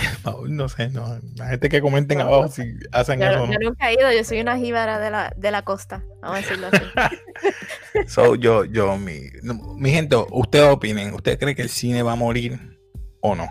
[0.49, 1.19] no sé, no.
[1.35, 4.23] La gente que comenten No, abajo si hacen Yo, eso yo nunca he ido, yo
[4.23, 6.83] soy una jíbara de la, de la costa, vamos a decirlo así.
[8.07, 9.19] So, yo, yo, mi,
[9.75, 12.79] mi gente, ustedes opinen, ¿usted cree que el cine va a morir
[13.21, 13.47] o no?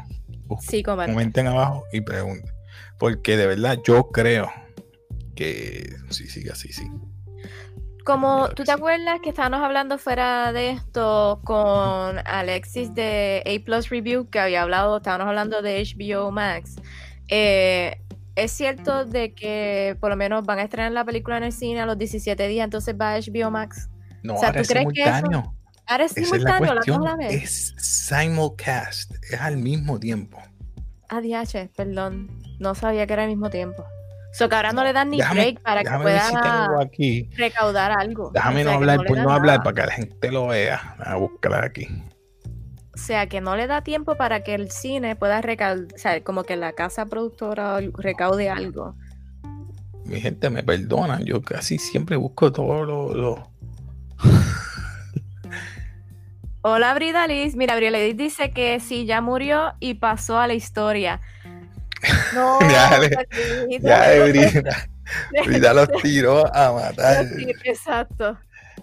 [0.60, 1.12] Sí, comadre.
[1.12, 2.50] Comenten abajo y pregunten.
[3.00, 4.48] Porque de verdad yo creo
[5.34, 6.86] que sí, sigue así, sí.
[8.04, 8.70] Como tú te sí.
[8.72, 14.62] acuerdas que estábamos hablando fuera de esto con Alexis de A Plus Review, que había
[14.62, 16.76] hablado, estábamos hablando de HBO Max.
[17.28, 18.00] Eh,
[18.36, 21.80] es cierto de que por lo menos van a estrenar la película en el cine
[21.80, 23.88] a los 17 días, entonces va a HBO Max.
[24.22, 25.54] No, O sea, ahora ¿tú es crees que eso- simultáneo.
[25.86, 27.02] Ahora es Esa es la simultáneo, cuestión.
[27.04, 27.42] la vez.
[27.42, 30.38] Es simulcast, es al mismo tiempo.
[31.08, 32.30] ADH, perdón.
[32.60, 33.84] No sabía que era al mismo tiempo.
[34.32, 37.28] So que ahora no le dan ni Déjame- break para que pueda aquí.
[37.36, 38.30] recaudar algo.
[38.32, 40.94] Déjame O sea, no hablar le por no hablar para que la gente lo vea.
[41.00, 41.88] A buscar aquí.
[42.94, 46.22] O sea, que no le da tiempo para que el cine pueda recaudar, o sea,
[46.22, 48.94] como que la casa productora recaude algo.
[50.04, 51.20] Mi gente me perdona.
[51.24, 53.14] Yo casi siempre busco todo lo.
[53.14, 53.50] lo-
[56.62, 57.56] Hola, Bridalis.
[57.56, 61.20] Mira, Bridalis dice que sí, ya murió y pasó a la historia.
[62.34, 63.88] No, Ya Carlito.
[63.88, 67.26] Ya de los tiró a matar.
[67.64, 68.38] Exacto.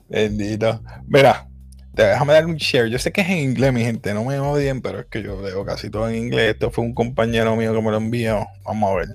[0.10, 0.82] Bendito.
[1.08, 1.48] Mira,
[1.96, 2.90] te- déjame dar un share.
[2.90, 4.14] Yo sé que es en inglés, mi gente.
[4.14, 6.52] No me odien, pero es que yo leo casi todo en inglés.
[6.54, 8.46] Esto fue un compañero mío que me lo envió.
[8.66, 9.08] Vamos a ver.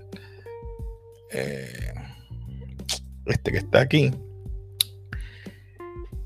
[1.32, 1.92] Eh,
[3.26, 4.12] este que está aquí.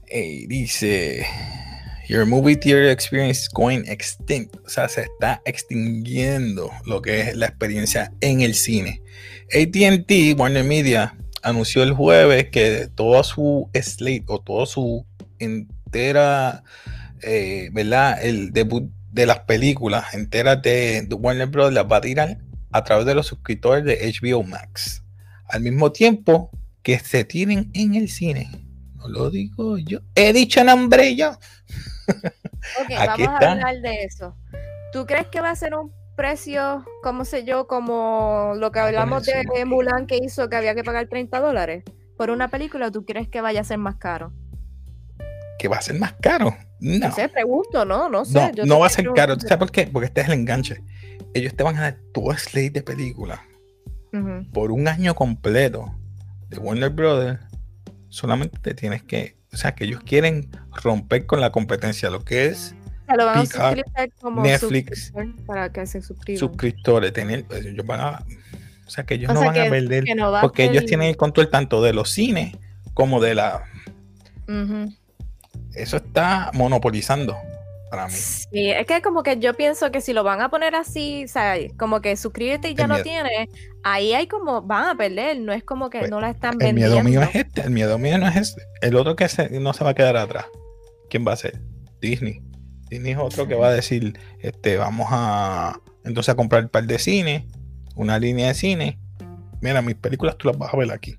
[0.08, 1.26] Eh, dice.
[2.08, 4.56] Your movie theater experience is going extinct.
[4.64, 9.02] O sea, se está extinguiendo lo que es la experiencia en el cine.
[9.52, 15.04] ATT, Warner Media, anunció el jueves que toda su slate o toda su
[15.40, 16.62] entera,
[17.22, 18.24] eh, ¿verdad?
[18.24, 21.72] El debut de las películas enteras de, de Warner Bros.
[21.72, 22.38] las va a tirar
[22.70, 25.02] a través de los suscriptores de HBO Max.
[25.48, 26.50] Al mismo tiempo
[26.84, 28.48] que se tienen en el cine.
[28.94, 30.00] No lo digo yo.
[30.14, 31.36] He dicho nombre yo.
[32.80, 33.48] Ok, Aquí vamos está.
[33.48, 34.36] a hablar de eso.
[34.92, 38.86] ¿Tú crees que va a ser un precio, como sé yo, como lo que Voy
[38.86, 39.64] a hablamos de.
[39.64, 41.84] Mulan que hizo que había que pagar 30 dólares
[42.16, 42.88] por una película?
[42.88, 44.32] ¿o ¿Tú crees que vaya a ser más caro?
[45.58, 46.56] Que va a ser más caro.
[46.80, 47.08] No.
[47.08, 48.08] No sé, pregunto, ¿no?
[48.08, 48.34] No sé.
[48.34, 49.34] No, yo no te va a ser caro.
[49.36, 49.48] ¿Tú preguntando.
[49.48, 49.86] sabes por qué?
[49.86, 50.82] Porque este es el enganche.
[51.34, 53.40] Ellos te van a dar el slate de películas
[54.12, 54.50] Ujú.
[54.52, 55.94] por un año completo
[56.48, 57.40] de Warner Brothers.
[58.08, 59.35] Solamente te tienes que.
[59.56, 60.50] O sea, que ellos quieren
[60.82, 62.74] romper con la competencia, lo que es
[63.08, 65.14] lo van a Peacock, utilizar como Netflix,
[65.46, 66.38] para que se suscriban.
[66.38, 67.10] suscriptores.
[67.14, 68.26] Tener, pues, ellos van a.
[68.86, 70.04] O sea, que ellos O no van a perder.
[70.04, 72.54] que no va a porque ellos tienen el control tanto de los cines
[72.92, 73.64] como de la.
[75.72, 77.34] Eso está monopolizando
[77.90, 78.12] para mí.
[78.12, 81.28] Sí, es que como que yo pienso que si lo van a poner así, o
[81.28, 83.04] sea, como que suscríbete y ya El lo miedo.
[83.04, 83.48] tienes,
[83.84, 86.58] ahí hay como, van a perder, no es como que Pues, no la están El
[86.74, 87.02] vendiendo.
[87.02, 88.62] miedo mío es este, el miedo mío no es este.
[88.82, 90.46] El otro que se- no se va a quedar atrás.
[91.10, 91.60] ¿Quién va a ser?
[92.00, 92.42] Disney.
[92.90, 96.84] Disney es otro que va a decir, este, vamos a entonces a comprar un par
[96.84, 97.48] de cine,
[97.94, 98.98] una línea de cine.
[99.60, 101.16] Mira, mis películas tú las vas a ver aquí.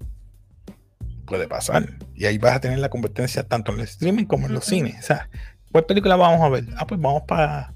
[1.25, 1.89] Puede pasar.
[2.15, 4.97] Y ahí vas a tener la competencia tanto en el streaming como en los cines.
[4.99, 5.29] O sea,
[5.77, 6.65] ¿cuál película vamos a ver?
[6.77, 7.71] Ah, pues vamos para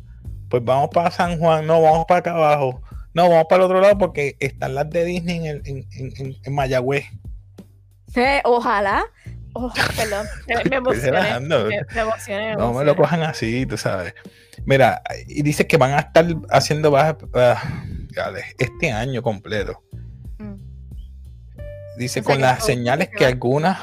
[0.49, 2.81] pues vamos para San Juan, no, vamos para acá abajo.
[3.13, 6.13] No, vamos para el otro lado porque están las de Disney en, el- en, en-
[6.17, 7.05] en- en Mayagüez.
[8.15, 9.03] Eh, ojalá.
[9.53, 10.25] Oh, perdón,
[10.69, 11.39] me, emocioné.
[11.39, 11.59] Me,
[11.93, 12.49] me emocioné.
[12.49, 14.13] me No me lo cojan así, tú sabes.
[14.65, 17.17] Mira, y dice que van a estar haciendo bajas
[18.15, 19.83] dale, este año completo.
[20.39, 20.55] Mm.
[21.97, 23.79] Dice con las señales que algunas,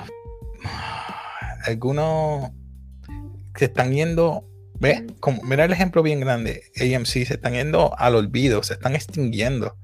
[1.67, 2.51] algunos
[3.59, 5.03] se están yendo, ¿ves?
[5.21, 9.77] Como, mira el ejemplo bien grande, AMC se están yendo al olvido, se están extinguiendo.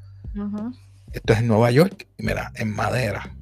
[1.13, 3.37] Esto es en Nueva York, mira, en madera.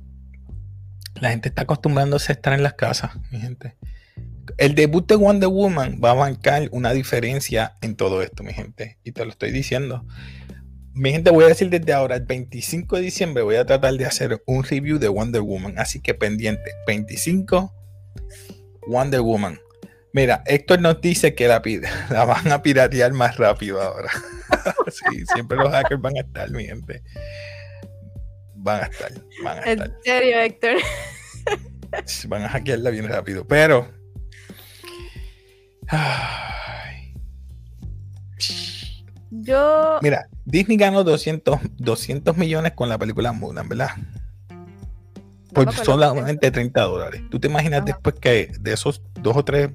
[1.20, 3.76] La gente está acostumbrándose a estar en las casas, mi gente.
[4.56, 8.98] El debut de Wonder Woman va a marcar una diferencia en todo esto, mi gente.
[9.04, 10.04] Y te lo estoy diciendo.
[10.94, 14.04] Mi gente, voy a decir desde ahora, el 25 de diciembre voy a tratar de
[14.04, 15.78] hacer un review de Wonder Woman.
[15.78, 16.72] Así que pendiente.
[16.86, 17.72] 25
[18.88, 19.58] Wonder Woman.
[20.12, 21.62] Mira, Héctor nos dice que la,
[22.10, 24.10] la van a piratear más rápido ahora.
[24.88, 27.02] sí, siempre los hackers van a estar, mi gente
[28.62, 29.12] van a estar.
[29.42, 29.88] Van a estar.
[29.88, 30.76] En serio, Héctor.
[32.28, 33.46] Van a hackearla bien rápido.
[33.46, 33.88] Pero.
[39.30, 39.98] Yo.
[40.02, 43.90] Mira, Disney ganó 200, 200 millones con la película Mulan, ¿verdad?
[45.52, 47.22] Por solamente 30 dólares.
[47.30, 49.70] ¿Tú te imaginas después que de esos 2 o 3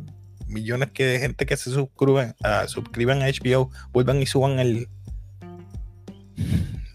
[0.47, 4.87] millones que de gente que se suscriben, uh, suscriban a HBO vuelvan y suban el.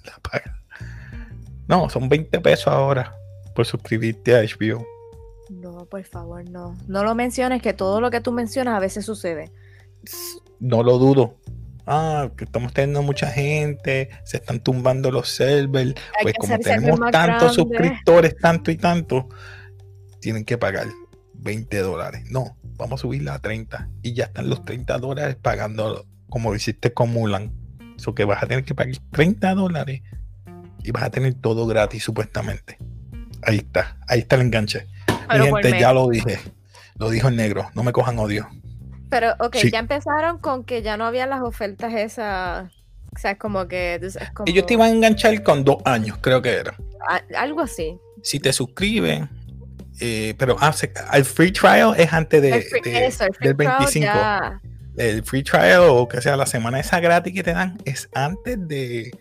[0.05, 0.61] La paga?
[1.69, 3.15] No, son 20 pesos ahora
[3.55, 4.87] por suscribirte a HBO.
[5.51, 6.77] No, por favor, no.
[6.89, 9.53] No lo menciones, que todo lo que tú mencionas a veces sucede.
[10.61, 11.37] No lo dudo.
[11.87, 15.95] Ah, que estamos teniendo mucha gente, se están tumbando los servers.
[16.23, 19.29] pues como tenemos tantos suscriptores, tanto y tanto,
[20.21, 20.87] tienen que pagar
[21.35, 22.23] 20 dólares.
[22.31, 23.89] No, vamos a subirla a 30.
[24.03, 27.53] Y ya están los 30 dólares pagando, como hiciste con Mulan.
[27.97, 30.03] Eso que vas a tener que pagar 30 dólares
[30.83, 32.79] y vas a tener todo gratis supuestamente.
[33.43, 34.87] Ahí está, ahí está el enganche.
[35.31, 36.39] Mi gente, ya lo dije,
[36.97, 38.49] lo dijo el negro, no me cojan odio.
[39.09, 42.73] Pero, ok, ya empezaron con que ya no había las ofertas esas,
[43.15, 44.01] o sea, es como que...
[44.47, 46.75] Ellos te iban a enganchar con dos años, creo que era.
[47.37, 47.97] algo así.
[48.23, 49.29] Si te suscriben,
[50.05, 50.75] eh, pero ah,
[51.13, 52.51] el free trial es antes de,
[53.41, 54.09] del 25.
[54.97, 58.59] El free trial o que sea la semana esa gratis que te dan es antes
[58.67, 59.13] de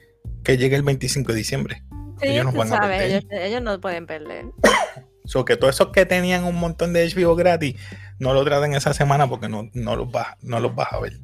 [0.44, 1.84] que llegue el 25 de diciembre.
[2.20, 3.28] ellos, no van a perder.
[3.30, 4.46] Ellos, no pueden perder.
[5.24, 7.76] So que todos esos que tenían un montón de HBO gratis,
[8.18, 11.20] no lo traten esa semana porque no, no, los vas, no los vas a ver.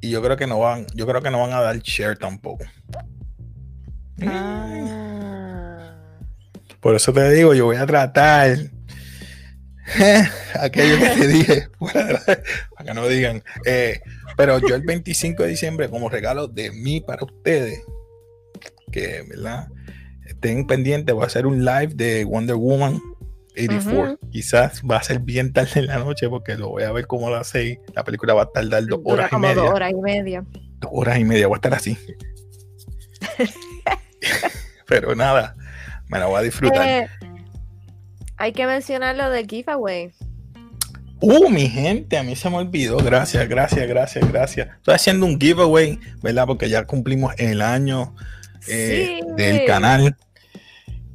[0.00, 2.64] Y yo creo que no van, yo creo que no van a dar share tampoco.
[4.22, 5.03] Ah.
[6.84, 8.58] Por eso te digo, yo voy a tratar
[10.60, 13.42] aquello que te dije, para que no digan.
[13.64, 14.02] Eh,
[14.36, 17.82] pero yo el 25 de diciembre, como regalo de mí para ustedes,
[18.92, 19.68] que verdad,
[20.26, 23.00] estén pendientes, voy a hacer un live de Wonder Woman
[23.52, 24.18] 84.
[24.30, 27.28] Quizás va a ser bien tarde en la noche porque lo voy a ver como
[27.28, 27.78] a las 6.
[27.94, 29.54] La película va a tardar dos horas y media.
[29.54, 30.44] Dos horas y media.
[30.80, 31.96] Dos horas y media, voy a estar así.
[34.86, 35.56] Pero nada,
[36.08, 36.86] me la voy a disfrutar.
[36.86, 37.08] Eh,
[38.36, 40.12] hay que mencionar lo del giveaway.
[41.20, 42.98] Uh, mi gente, a mí se me olvidó.
[42.98, 44.68] Gracias, gracias, gracias, gracias.
[44.76, 46.46] Estoy haciendo un giveaway, ¿verdad?
[46.46, 48.14] Porque ya cumplimos el año
[48.68, 50.16] eh, del canal.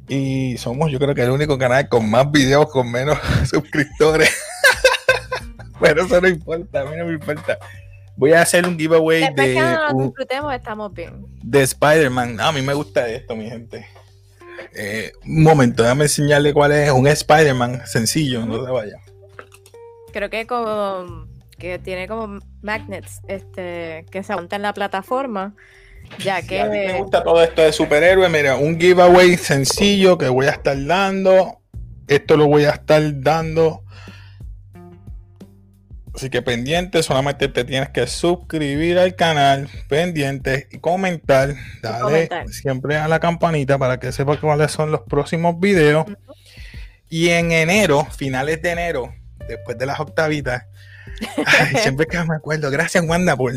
[0.08, 4.34] Y somos, yo creo que el único canal con más videos, con menos suscriptores.
[5.80, 7.58] Pero eso no importa, a mí no me importa.
[8.16, 9.62] Voy a hacer un giveaway de.
[10.54, 11.24] estamos bien.
[11.42, 12.40] De Spider-Man.
[12.40, 13.86] a mí me gusta esto, mi gente.
[14.74, 18.96] Eh, un momento, déjame enseñarle cuál es un Spider-Man sencillo, no se vaya.
[20.12, 21.26] Creo que como
[21.58, 25.54] que tiene como magnets este, que se aguantan en la plataforma.
[26.18, 26.64] Ya que.
[26.64, 28.28] me gusta todo esto de superhéroe.
[28.28, 31.60] Mira, un giveaway sencillo que voy a estar dando.
[32.08, 33.84] Esto lo voy a estar dando
[36.14, 41.54] Así que pendiente, solamente te tienes que suscribir al canal, pendiente y comentar.
[41.82, 46.06] Dale siempre a la campanita para que sepas cuáles son los próximos videos.
[47.08, 49.14] Y en enero, finales de enero,
[49.48, 50.66] después de las octavitas,
[51.82, 53.52] siempre que me acuerdo, gracias Wanda por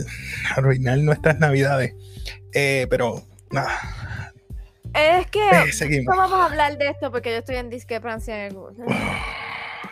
[0.56, 1.94] arruinar nuestras navidades.
[2.54, 3.80] Eh, pero nada.
[4.94, 8.50] Es que eh, vamos a hablar de esto porque yo estoy en discrepancia.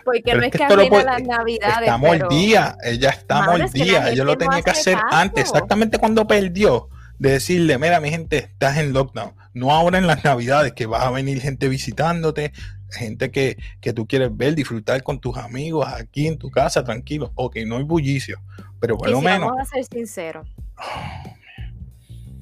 [0.03, 1.81] Porque no es, que, arruina las navidades.
[1.81, 4.09] Estamos el día, ella está el día.
[4.09, 6.89] Ella lo tenía que hacer antes, exactamente cuando perdió.
[7.19, 9.36] De decirle, mira, mi gente, estás en lockdown.
[9.53, 12.51] No ahora en las navidades, que va a venir gente visitándote,
[12.89, 17.32] gente que, que tú quieres ver, disfrutar con tus amigos aquí en tu casa, tranquilo.
[17.36, 18.41] Ok, no hay bullicio,
[18.80, 19.49] pero por lo menos.
[19.49, 20.47] Vamos a ser sinceros.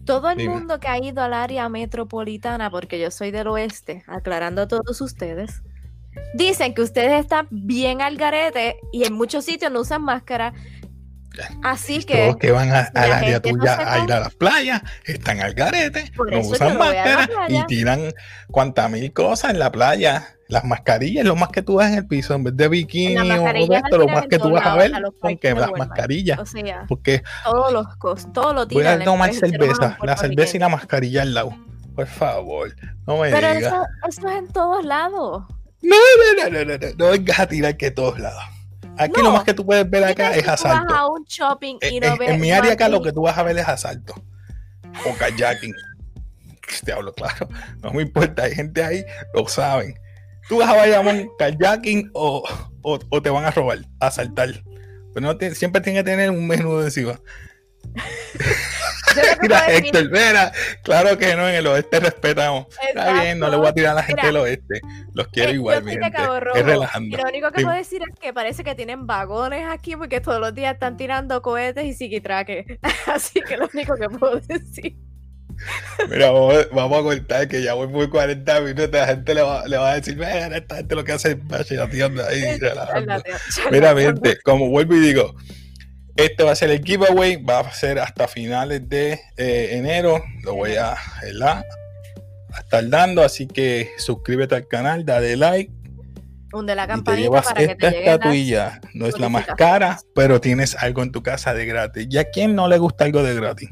[0.05, 4.63] Todo el mundo que ha ido al área metropolitana, porque yo soy del oeste, aclarando
[4.63, 5.61] a todos ustedes,
[6.33, 10.53] Dicen que ustedes están bien al garete y en muchos sitios no usan máscara.
[11.63, 12.25] Así que.
[12.25, 15.53] Todos que van a, a la área tuya a ir a las playas están al
[15.53, 18.13] garete, no usan máscara y tiran
[18.51, 20.35] cuantas mil cosas en la playa.
[20.47, 23.47] Las mascarillas, lo más que tú ves en el piso, en vez de bikini o
[23.47, 24.91] esto, lo más que tú vas a ver
[25.21, 26.39] son que las mascarillas.
[26.39, 28.95] O sea, porque todos los costos, todo lo tiran.
[28.95, 31.55] Voy a tomar cerveza, la cerveza y la mascarilla al lado.
[31.95, 35.43] Por favor, no me Pero Eso, eso es en todos lados.
[35.81, 38.43] No, no, no, no, no, no vengas a tirar que todos lados.
[38.97, 40.93] Aquí lo más que tú puedes ver acá es asalto.
[40.93, 43.37] a un shopping y eh, no en, en mi área acá lo que tú vas
[43.37, 44.13] a ver es asalto.
[45.05, 45.73] O kayaking.
[46.85, 47.47] Te hablo claro.
[47.81, 49.03] No me importa, hay gente ahí,
[49.33, 49.97] lo saben.
[50.49, 52.43] Tú vas a Bayamón kayaking o,
[52.81, 54.63] o, o, te van a robar, a asaltar.
[55.13, 57.19] Pero no siempre tiene que tener un menú de encima.
[59.41, 60.51] Mira, Héctor, mira,
[60.83, 62.67] claro que no, en el oeste respetamos.
[62.87, 64.81] Está bien, no le voy a tirar a la gente del oeste.
[65.13, 67.17] Los quiero igual, Es relajando.
[67.17, 70.53] lo único que puedo decir es que parece que tienen vagones aquí porque todos los
[70.53, 72.65] días están tirando cohetes y psiquitraques.
[73.07, 74.95] Así que lo único que puedo decir.
[76.09, 78.89] Mira, vamos, a cortar que ya voy por 40 minutos.
[78.91, 81.89] La gente le va, le va a decir, mira, esta gente lo que hace es
[81.89, 82.59] tienda ahí.
[83.71, 85.35] Mira, gente, como vuelvo y digo,
[86.19, 90.23] este va a ser el giveaway, va a ser hasta finales de eh, enero.
[90.43, 90.95] Lo voy a,
[92.57, 95.71] estar dando, así que suscríbete al canal, dale like.
[96.51, 98.81] Hunde la campanita para que te esta estatuilla.
[98.93, 102.07] No es la más cara, pero tienes algo en tu casa de gratis.
[102.09, 103.69] ¿Y a quién no le gusta algo de gratis?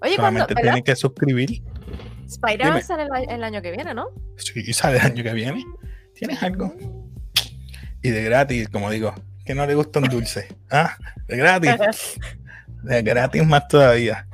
[0.00, 1.62] Oye, Solamente tienes que suscribir.
[2.26, 4.08] Spider-Man sale el, año que viene, ¿no?
[4.36, 5.64] Sí, sale el año que viene.
[6.14, 6.74] ¿Tienes algo?
[8.02, 9.14] Y de gratis, como digo,
[9.46, 10.48] que no le gusta un dulce.
[10.70, 10.96] Ah,
[11.28, 12.18] de gratis.
[12.82, 14.26] De gratis más todavía.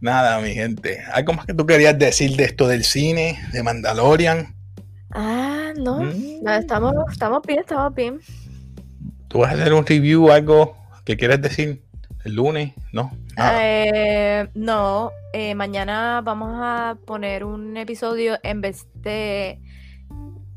[0.00, 1.04] Nada, mi gente.
[1.12, 4.54] ¿Algo más que tú querías decir de esto del cine, de Mandalorian?
[5.10, 6.00] Ah, no.
[6.00, 6.48] Mm.
[6.48, 8.20] estamos, estamos bien, estamos bien.
[9.28, 10.74] ¿Tú vas a hacer un review, algo
[11.04, 11.82] que quieras decir
[12.24, 12.72] el lunes?
[12.92, 13.12] ¿No?
[13.36, 19.60] Eh, no, eh, mañana vamos a poner un episodio en vez de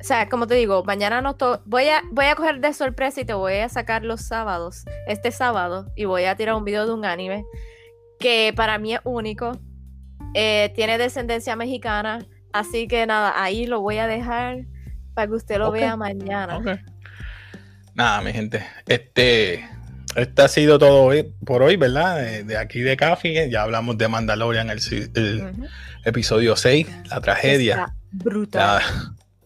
[0.04, 3.26] o sea, como te digo, mañana no voy a voy a coger de sorpresa y
[3.26, 6.92] te voy a sacar los sábados, este sábado, y voy a tirar un video de
[6.92, 7.46] un anime
[8.20, 9.58] que para mí es único.
[10.34, 12.20] Eh, tiene descendencia mexicana,
[12.52, 14.66] así que nada, ahí lo voy a dejar
[15.14, 16.84] para que usted lo vea mañana.
[17.96, 19.66] Nada, mi gente, este,
[20.18, 21.14] este ha sido todo
[21.46, 22.44] por hoy, ¿verdad?
[22.44, 24.80] De, aquí de Café, ya hablamos de Mandalorian, el,
[25.16, 25.54] el
[26.04, 27.96] episodio 6, la tragedia.
[28.12, 28.82] brutal.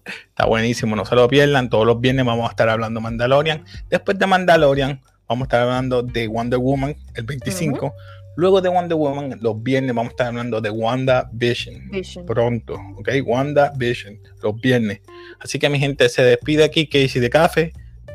[0.08, 1.70] Está buenísimo, no se lo pierdan.
[1.70, 3.64] Todos los viernes vamos a estar hablando Mandalorian.
[3.90, 7.94] Después de Mandalorian, vamos a estar hablando de Wonder Woman el 25.
[8.38, 11.90] Luego de Wonder Woman, los viernes vamos a estar hablando de Wanda Vision.
[12.28, 13.10] Pronto, ¿ok?
[13.26, 15.02] Wanda Vision, los viernes.
[15.40, 17.74] Así que mi gente se despide aquí, Casey de Café.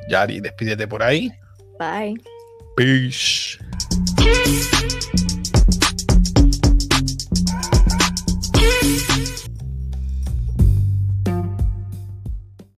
[0.09, 1.32] Yari, despídete por ahí.
[1.78, 2.14] Bye.
[2.76, 3.59] Peace.